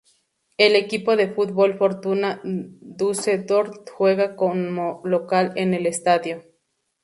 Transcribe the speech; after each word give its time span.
El 0.57 0.75
equipo 0.75 1.15
de 1.15 1.31
fútbol 1.31 1.77
Fortuna 1.77 2.41
Düsseldorf 2.43 3.87
juega 3.95 4.35
como 4.35 4.99
local 5.05 5.51
en 5.57 5.75
el 5.75 5.85
estadio. 5.85 6.41